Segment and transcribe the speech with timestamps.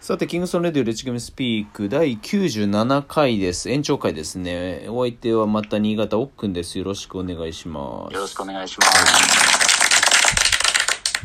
[0.00, 3.68] さて、キングソンレディオレッチゲームスピーク第97回です。
[3.70, 4.86] 延長回ですね。
[4.88, 6.78] お相手はまた新潟奥くんです。
[6.78, 8.14] よろしくお願いします。
[8.14, 8.94] よろしくお願いします。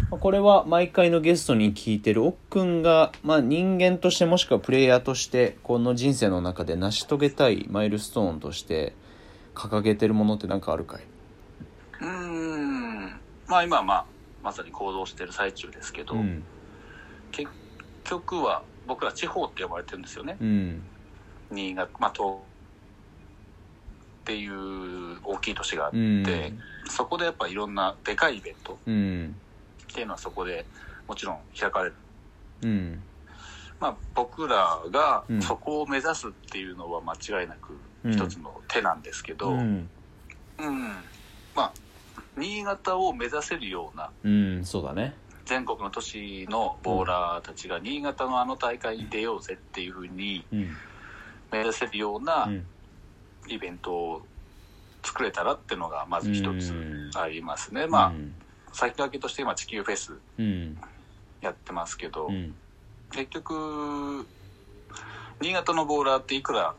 [0.09, 8.93] これは毎回のゲストに聞いてる奥くんが、まあ、人間としてもしくはプレイヤーとしてこの人生の中で成し遂げたいマイルストーンとして
[9.53, 11.03] 掲げてるものって何かあるかい？
[12.01, 13.05] うーん。
[13.47, 14.05] まあ今はまあ、
[14.43, 16.43] まさに行動してる最中ですけど、うん
[17.31, 17.49] 結
[18.05, 20.37] 局は僕ら地方って呼ばれてるんですよね。
[20.39, 20.81] うん。
[21.51, 22.39] 新潟、まあ東っ
[24.25, 26.59] ていう大きい都市があって、うん。
[26.89, 29.35] そこでやっぱいろんなでかいイベントうん。
[29.91, 30.65] っていうのはそこで
[31.07, 31.95] もちろん開かれる。
[32.63, 33.01] うん。
[33.79, 35.41] まあ僕らがうん。
[35.41, 38.11] そこを目指すっていうのは間違いなくうん。
[38.13, 39.89] 一つの手なんですけど、うん。
[40.59, 40.95] うん。
[41.55, 41.71] まあ、
[42.37, 50.75] 新潟を目指せるようなうんそうだね全国の都市のボーラーたちが新潟のあの大会に出ようぜっていうふうにうん
[51.51, 52.65] 目指せるよううなん
[53.47, 54.21] イベントを
[55.03, 57.11] 作れたらっていうのがまず一つうん。
[57.15, 57.87] ありますね。
[57.87, 58.35] まうん。
[58.41, 60.77] あ先駆けとして今地球フェスうん。
[61.41, 62.55] やってますけど、うん。
[63.11, 64.27] 結局
[65.39, 66.73] 新潟のボーラーっていくら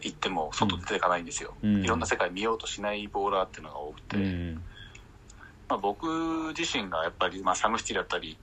[0.00, 1.54] 行っても外出ていかないんですよ。
[1.62, 1.84] うん。
[1.84, 4.64] いろんな世界見ようとしないボーラーっていうのが多くて、うん
[5.68, 8.38] まあ、僕自身がやっぱり、まあ、サムシティだったり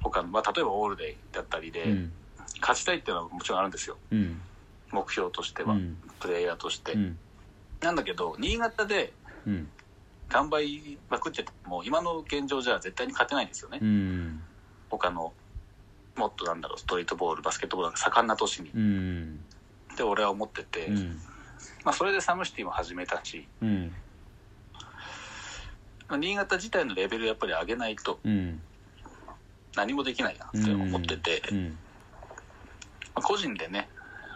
[0.00, 2.12] 他の、まあ、例えばオールデイだったりで、うん。
[2.60, 3.96] 勝ちたいっていうのはもちろんあるんですよ。
[4.10, 4.40] うん。
[4.92, 5.96] 目標としては、うん。
[6.20, 7.18] プレイヤーとして、うん。
[7.80, 9.12] なんだけど新潟で
[9.46, 9.68] うん。
[10.28, 14.42] 頑張りまくってても今の現状じゃ絶対に勝てないんですよね、うん。
[14.90, 15.32] 他の
[16.16, 18.70] もっとなんだろうストリートボールバスケットボールが盛んな都市に。
[18.74, 19.40] うん。
[19.92, 21.20] って俺は思ってて、うん。
[21.84, 23.46] まあ、それでサムシティも始めたし
[26.10, 28.60] 新潟自体のレベルやっぱり上げないとうん。
[29.76, 31.42] 何もできないなって思ってて、
[33.14, 33.88] 個人でね、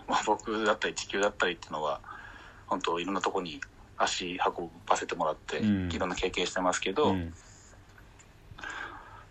[0.06, 2.00] まあ、僕だったり地球だったりっていうのは
[2.66, 3.60] 本当いろんなとこに
[3.96, 5.92] 足運ばせてもらって、うん。
[5.92, 7.34] いろんな経験してますけど、うん。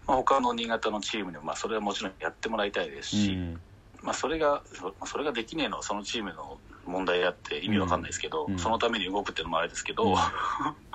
[0.08, 3.62] まあ、他の新潟のチームにもまあそれはもちろんやってもらいたいですし、うん。
[4.02, 8.60] まあ、それがそそれができねえのはそのチームの問題であって意味わかんないですけど、うん。
[8.60, 10.16] そのために動くっていうのもあれですけど、うん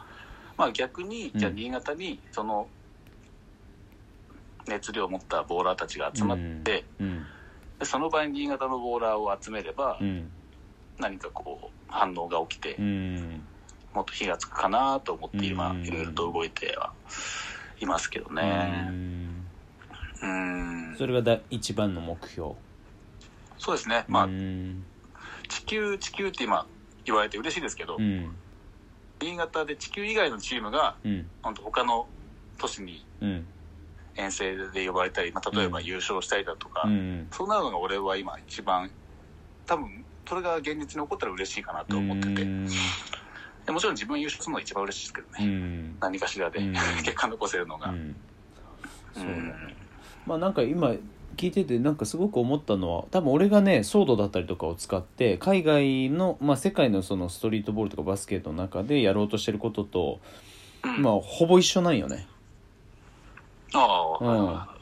[0.56, 2.69] まあ逆にじゃあ新潟にその
[4.66, 7.25] 熱量を持ったボーラーたちが集まって、うん。
[7.78, 10.31] でその場に新潟のボーラーを集めれば、うん。
[10.98, 13.43] 何かこう反応が起きて、うん。
[13.93, 15.84] もっと火がつくかなと思って今うん。
[15.84, 16.93] いろいろと動いては
[17.81, 19.47] いますけどうねん。
[20.22, 20.97] うん。
[20.97, 22.53] それがだ一番の目標。
[23.59, 24.04] そうですね。
[24.09, 24.84] まあうん。
[25.48, 26.66] 地球地球って今
[27.04, 28.34] 言われて嬉しいですけど、うん
[29.20, 31.30] 新潟で地球以外のチームがうん。
[31.42, 32.08] 本当他の
[32.58, 33.47] 都市にうん。
[34.16, 35.84] 遠征で呼ばれたり、まあ、例えばうん。
[35.84, 38.91] 優勝したりだとか、うんそうなるのが俺は今一番
[39.66, 42.66] 多分それが現実に起こったら嬉しいかなと思ってて、うん。
[43.66, 45.98] でもちろん自分優勝するのが一番嬉しいですけどうね、ん。
[46.00, 46.72] 何かしらで、うん。
[47.02, 48.16] 結果残せるのが、うん。
[49.12, 49.46] そうだうん。
[49.48, 49.76] ね
[50.26, 50.94] まあなんか今
[51.37, 60.21] 聞いててなんかすごく思ったのは多分俺がねソードだったりとかを使って海外の、まあ、世界のそのストリートボールとかバスケットの中でやろうとしてることと、
[60.85, 61.03] うん。
[61.03, 62.27] まあほぼ一緒なんよね。
[63.73, 64.77] ああ、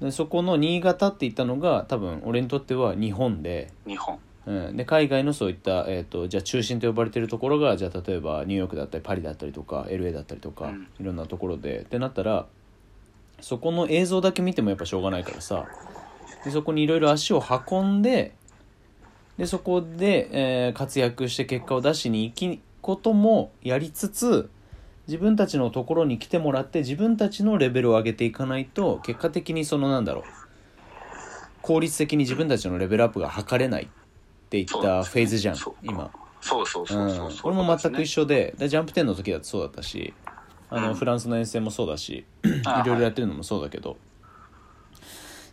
[0.00, 0.06] うん。
[0.06, 4.18] でそこの新潟って言ったのが多分俺にとっては日本で,、日本。
[4.44, 10.88] うん、で海外のそういった、えー、とじゃあ中心と呼ばれてるところがじゃあ例えばニューヨークだったりパリだったりとか LA だったりとか、うん。
[11.00, 11.80] いろんなところで。
[11.80, 12.46] ってなったら
[13.42, 15.68] そこの映像だけ見てもやっぱしょうがないからさ。
[16.44, 18.36] でそこにいろいろ足を運んで
[19.38, 24.50] でそこで、えー活躍して結果を出しに行くこともやりつつ
[25.06, 30.24] 自分たちのところに来てもらって自分たちのレベルを上げていかないと結果的にそのなんだろう
[31.62, 33.88] 効率的に自分たちのレベルアップが図れないっ
[34.50, 36.10] ていったフェーズじゃんそう今。
[36.40, 37.30] そうそうそうそううん。
[37.30, 40.12] そう、俺も全く一緒緒ででジャンプ10の時だってそうだったし
[40.74, 40.94] あの、うん。
[40.94, 42.24] フランスの遠征もそうだしい
[42.64, 43.98] あろいろやってるのもそうだけど、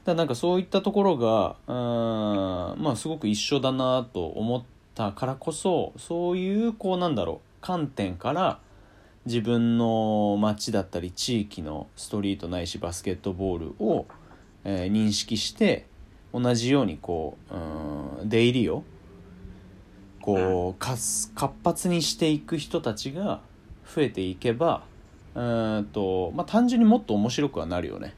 [0.05, 4.63] だなんかそういったところがうーんまあすごく一緒だなと思っ
[4.95, 8.59] たからこそそういうこうなんだろう観点から
[9.25, 14.05] 自分の街だったり地域のストリートないしバスケットボールを、
[14.63, 15.85] えー認識して
[16.33, 18.83] 同じようにこううーん出入りを
[20.21, 21.31] こう活
[21.63, 23.41] 発にしていく人たちが
[23.93, 24.83] 増えていけば
[25.81, 28.13] んと、まあ、単純にもっと面白くはなるよね。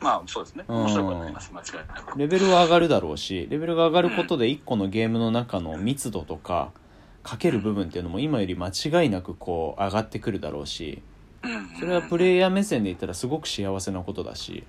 [0.00, 0.64] まあそうですね。
[0.66, 2.18] 面白くはなります間違いなく。
[2.18, 6.72] レベルは上がるだろうしレベルが上がることで1個のゲームの中の密度とか
[7.22, 11.02] かける部分っていうのも今より間違いなくこう上がってくるだろうし
[11.44, 11.78] うん。
[11.78, 14.64] それはプレイヤー目線で言ったらすごく幸せなことだし。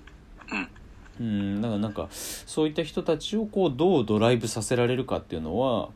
[1.19, 1.25] うん。
[1.25, 1.61] うん。
[1.61, 5.89] だからなんかそういった人たちをこうどうドライブさせられるかっていうのは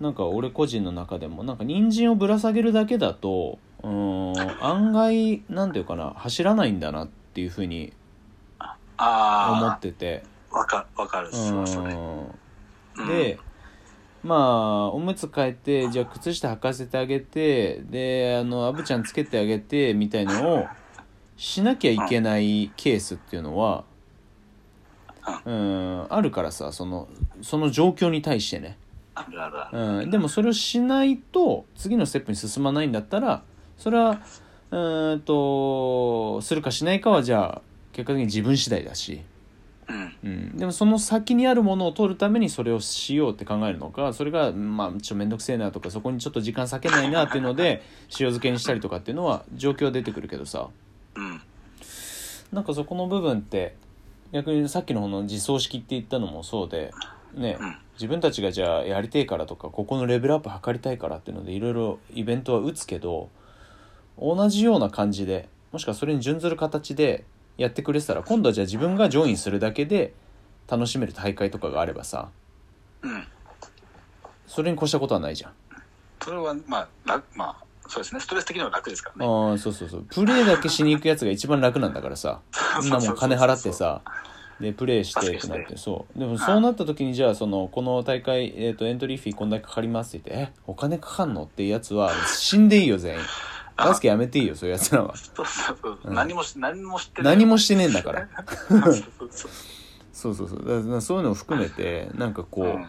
[0.00, 4.64] なんか俺個人の中でもなんか人参をぶら下げるだけだとうん。
[4.64, 7.92] 案外なんていうかな走らないんだなっていうふうに
[8.58, 8.68] 思
[8.98, 10.24] あってて。
[10.50, 11.96] あ、わか、わかるそれ。
[13.06, 13.38] で、
[14.22, 20.66] まあおむつ替えてじゃあ靴下履かせてあげてであのアブちゃんつけてあげてみたいのを
[21.36, 23.84] しなきゃいけないケースっていうのは
[25.44, 27.08] うんあるからさその
[27.42, 28.78] その状況に対してね、
[29.14, 29.78] あるあるある。
[29.78, 33.42] うん、でもそれをしないと次のステップに進まないんだったら
[33.78, 34.20] それは
[34.70, 37.62] うーんとするかしないかはじゃあ
[37.92, 39.22] 結果的に自分次第だし。
[39.88, 40.16] うん。
[40.24, 50.68] うん、でもその先にあるものを取るためにそれをしようって考えるのかそれがまあちょっと面倒くせえなとかそこにちょっと時間割けないなっていうので 塩漬けにしたりとかっていうのは状況は出てくるけどさ
[51.14, 51.40] うん。
[52.52, 53.76] なんかそこの部分って
[54.32, 56.92] 逆にさっきの方の自走式って言ったのもそうで
[57.34, 63.30] ねうん自分たちがじゃあやりてえからとかここのレベルアップ図りたいからっていうのでいろいろイベントは打つけど
[64.18, 67.24] 同じような感じでもしくはそれに準ずる形で
[67.58, 70.14] やってくれてたら今度はじゃあ自分がジョインするだけで
[70.68, 72.30] 楽しめる大会とかがあればさ
[73.02, 73.26] うん。
[74.46, 75.52] それに越したことはないじゃん。
[76.22, 78.20] それは、まあ、楽、まあ、そうですね。
[78.20, 79.30] ストレス的には楽ですからね。
[79.30, 80.02] ああそうそうそう。
[80.02, 82.40] プレーだけしに行くやつが一番楽なんだからさ。
[82.82, 84.02] みんなもう金払ってさ。
[84.60, 85.76] でプレーしてってなって。
[85.76, 86.18] そう。
[86.18, 93.20] でもそうなった時にじゃあそのこの大会、えー、とエントリーフィーこんだけかかりますって言ってえお金かかんのってやつは死んでいいよ全員
[93.76, 95.98] バスケやめていいよそういうやつらは そうそうそう。
[96.04, 97.36] うん何もし、何も知ってない。
[97.36, 98.28] 何もしてねえんだから
[98.68, 98.92] そうそう
[99.30, 99.50] そう。
[100.12, 102.86] そうそうそうだからそういうのを含めてなんかこう、うん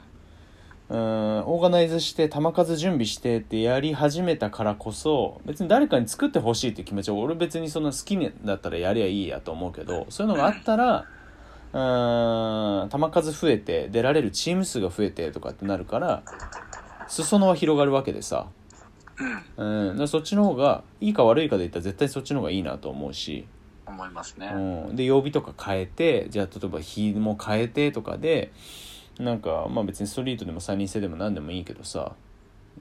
[0.89, 11.03] うんオーガナイズして球数準備してってやり始めたからこそ別に誰かに作ってほしいっていう気持ちは俺別にそんな好きだったらやりゃいいやと思うけどそういうのがあったら
[11.73, 16.23] うん球数増えて出られるチーム数が増えてとかってなるから
[17.09, 18.47] 裾野は広がるわけでさ、
[19.57, 20.07] うん。
[20.07, 23.47] そっちの方がいいか悪いかで言ったら絶対そっちの方がいいなと思うし、
[23.87, 24.51] 思いますね。
[24.53, 28.51] うん、で曜日とか変えてじゃあ例えば日も変えてとかで
[29.19, 32.13] なんかまあ別にストリートでも3人制でも何でもいいけどさ、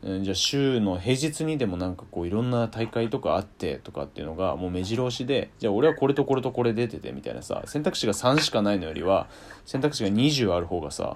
[0.03, 9.29] うんじゃあ週の平日にでもなんかこういろんな大会とかあってとかっていうのがもう目白押しでじゃあ俺はこれとこれとこれ出ててみたいなさ選択肢が3しかないのよりは
[9.65, 11.15] 選択肢が20ある方がさ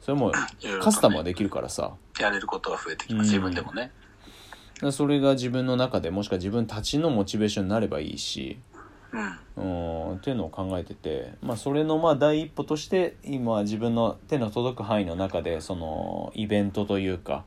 [0.00, 0.32] それも
[0.82, 3.28] カスタムはできるからさやれることが増えてきます。
[3.28, 3.90] 自分でもね。
[4.92, 8.58] それが自分の中でもしくは自分たちのモチベーションになればいいし
[9.12, 10.10] うん。
[10.10, 17.44] うんっていうのを考えてて、まあ、それのまあ第一歩として今自分の手の届く範囲の中でそのイベントというか、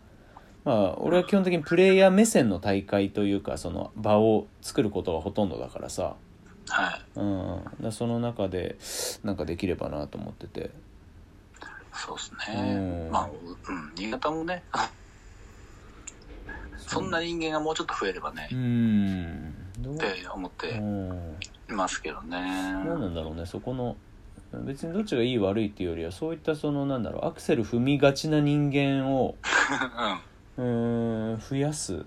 [0.64, 6.16] まあ、俺は基本的にプレイヤー目線の大会というかその場を作ることがほとんどだからさ、
[6.68, 7.20] はい。
[7.20, 8.78] うん、だその中で
[9.24, 10.72] なんかできればなと思ってて
[11.94, 13.10] そうですねう。
[13.10, 13.30] んまあ、
[13.70, 13.92] うん。
[13.96, 14.64] 新潟もね、
[16.88, 20.54] そんな人間がもうちょっと増えればねう、んって思っう
[21.68, 22.40] てますけどね。
[22.40, 23.96] 何なんだろうねそこの
[24.54, 29.36] 別にどっちがいい悪いっていうよりはそういったそのなんだろうアクセル踏みがちな人間を
[30.58, 31.34] うん。
[31.34, 32.06] うーん増やす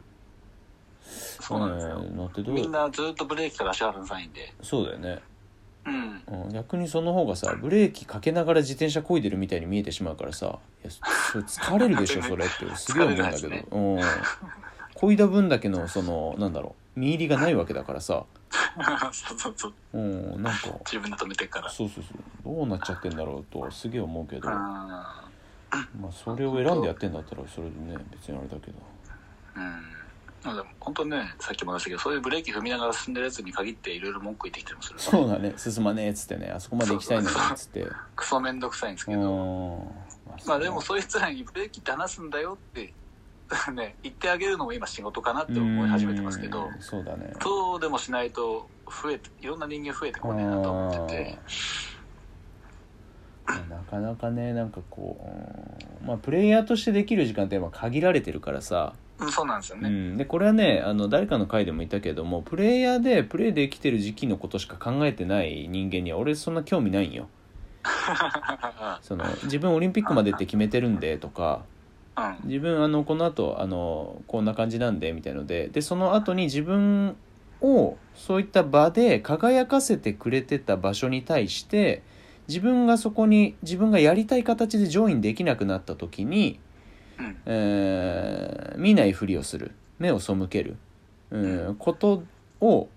[1.00, 1.96] そうなんですよ。
[1.96, 4.52] うんのってどうみんなずっとブレーキから足払わないんで。
[4.62, 5.22] そうだよね、
[5.86, 6.22] うん。
[6.44, 14.00] うん、逆にその方がさブレーキかけながら自転車漕いでるみたいに見えてしまうからさいやそれ疲れるでしょ それってすげえ思うんだけど、疲れないですうん
[15.06, 18.24] 漕いだ分だけのそのなんだろう見入りがないわけだからさ、
[19.12, 19.72] そうそうそう。
[19.94, 20.68] うん、なんか。
[20.84, 21.68] 自分で止めてから。
[21.68, 22.14] そうそうそ
[22.50, 22.54] う。
[22.56, 24.54] どうなっちゃってんだろうとすげえ思うけど、うん。
[24.54, 25.18] ま
[26.08, 28.78] あそれを選んでやってんだったらそれでね別にあれだけど。
[29.56, 29.82] うん。
[30.44, 35.54] まあでも本当ね、さっきも言いましたけど、そういうブレーキ踏みながら進んでるやつに限っていろいろ文句言ってきたりもするそうだね。
[35.56, 36.52] 進まねえっつってね。
[36.54, 37.86] あそこまで行きたいのにっつって。
[38.14, 39.90] クソめんどくさいんですけうど、ん。
[40.46, 42.92] まあでもそういう人らにブレーキって話すんだよって、
[43.74, 48.68] ね、言ってあげるのも今仕事かなって思い始めてますけどうん、そうだねそうでもしないと
[49.02, 51.38] 増えて、いろんな人間増えてこねえなと思ってて、
[53.68, 59.88] なかなかねなんかこう、うんまあプレイヤーとしてできる時間ってやっぱ限られてるからさ、うん、そうなんですよね。
[59.88, 67.28] うん、でこれはねあの誰かの回でも言ったけどもプレイヤーでプレイできてる時期のことしか考えてない人間には俺そんな興味ないんよ
[69.02, 71.73] その自分オリンピックまでって決めてるんでとかうん。
[72.44, 77.16] 自分あのこの後あのこんな感じなんでみたいのででその後に自分
[77.60, 82.02] をそういった場で輝かせてくれてた場所に対して
[82.46, 86.60] 自分がそこに自分がやりたい形でジョインできなくなった時に、
[87.18, 87.36] うん。
[87.46, 89.70] えー見ないふりをする。
[89.98, 90.76] 目を背ける、
[91.30, 92.24] うん、こと
[92.60, 92.88] を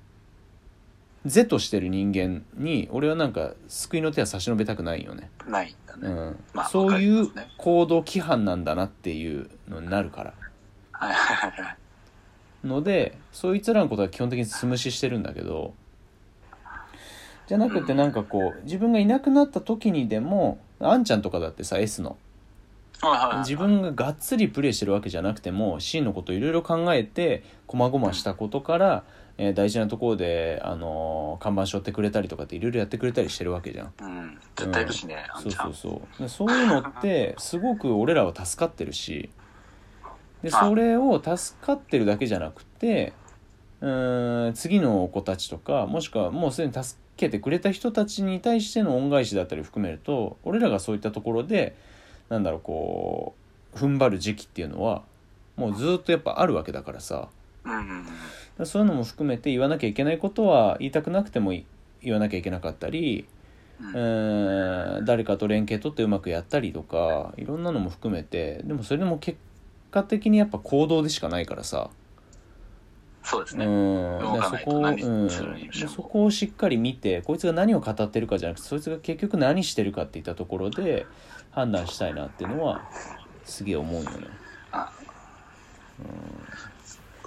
[1.27, 6.07] 是としてる人間に俺はなんか救いの手は差し伸べたくないよね、ないんだね。
[6.07, 6.39] うん。
[6.53, 10.34] まあそういう行動規範なんだなっていうのになるから。
[10.91, 11.77] はいはいはいはい。
[12.63, 15.74] のでそいつらのことは基本的に素無視してるんだけど
[17.48, 22.17] じゃなくてなんかこう自分がいなくなった時にでもあんちゃんとかだってさ S の。
[23.00, 29.03] はいはいはい自分ががっつりプレイしてるわけじゃなくても C のこといろいろ考えてこまごましたことから、
[29.39, 33.94] えー大事なところで、あのー看板背負ってくれたりとかっていろいろやってくれたりしてるわけじゃん。
[34.01, 34.39] うん。
[34.56, 35.41] 絶対いるしね、あん。
[35.44, 39.29] そうそうんそうでそういうのって すごく俺らは助かってるし
[40.41, 43.13] であそれを助かってるだけじゃなくて
[43.82, 51.75] うーん次の子たちとかもしくはもうすでに助けてくれた人たちに対しての恩返しだったり含めると俺らがそういったところで
[52.29, 53.36] なんだろうこ
[53.74, 55.03] う踏ん張る時期っていうのは
[55.56, 57.29] もうずっとやっぱあるわけだからさ
[58.65, 61.65] そういうのも含めて言わなきゃいけないことは言いたくなくてもい
[62.01, 63.27] 言わなきゃいけなかったり
[63.81, 63.89] うん。
[63.89, 65.05] うーん。
[65.05, 68.62] 誰かと連携取ってうまくやったりとかいろんなのも含めて。
[68.63, 69.38] でもそれでも結
[69.91, 71.89] 果的にやっぱ行動でしかないからさ、
[73.24, 73.65] うそうですね。
[73.65, 74.19] ん。
[74.19, 81.05] 動かだからそこを、うん、そこをしっかり見てこいつが何を語ってるかじゃなくてそいつが結局何してるかっていったところで
[81.51, 82.89] 判断したいなっていうのは
[83.43, 84.09] すげえ思うよ。
[84.09, 84.27] ね。
[84.71, 84.91] あ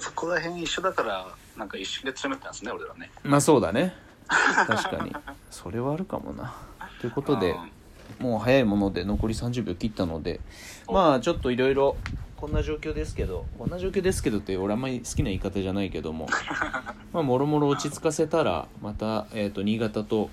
[0.00, 3.10] そこら辺一緒だから、なんか一瞬で詰めてたんですね、俺らね。
[3.22, 3.94] まあそうだね
[4.28, 5.12] 確かに
[5.50, 6.54] それはあるかもな。
[7.00, 7.70] ということでうん
[8.18, 10.40] もう早いもので残り30秒切ったので
[10.86, 11.96] おまあちょっといろいろ
[12.36, 16.26] こんな状況ですけどこんな状況ですけどって俺あんまり好きな言い方じゃないけども
[17.12, 20.30] まあもろもろ落ち着かせたらまた、えー、と新潟と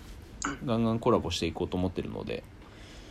[0.66, 2.44] ガンガンコラボしていこうと思ってるので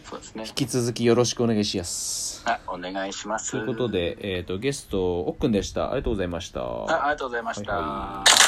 [0.09, 0.55] そうですね引。
[0.55, 2.43] き続きよろしくお願いします。
[2.47, 3.51] あ、お願いします。
[3.51, 6.61] ということで、えー、とゲストおっくんでしたありがとうございました。
[6.61, 7.73] あありがとうございました。
[7.73, 8.46] はいは